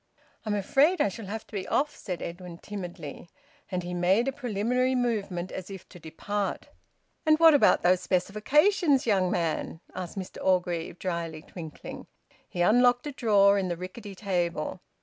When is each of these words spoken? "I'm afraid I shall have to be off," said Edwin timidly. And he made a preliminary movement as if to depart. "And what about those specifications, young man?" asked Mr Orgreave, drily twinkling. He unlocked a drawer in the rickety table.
"I'm 0.47 0.55
afraid 0.55 0.99
I 0.99 1.09
shall 1.09 1.27
have 1.27 1.45
to 1.45 1.53
be 1.55 1.67
off," 1.67 1.95
said 1.95 2.23
Edwin 2.23 2.57
timidly. 2.57 3.29
And 3.69 3.83
he 3.83 3.93
made 3.93 4.27
a 4.27 4.31
preliminary 4.31 4.95
movement 4.95 5.51
as 5.51 5.69
if 5.69 5.87
to 5.89 5.99
depart. 5.99 6.69
"And 7.23 7.37
what 7.37 7.53
about 7.53 7.83
those 7.83 8.01
specifications, 8.01 9.05
young 9.05 9.29
man?" 9.29 9.79
asked 9.93 10.17
Mr 10.17 10.43
Orgreave, 10.43 10.97
drily 10.97 11.43
twinkling. 11.43 12.07
He 12.49 12.61
unlocked 12.63 13.05
a 13.05 13.11
drawer 13.11 13.59
in 13.59 13.67
the 13.67 13.77
rickety 13.77 14.15
table. 14.15 14.79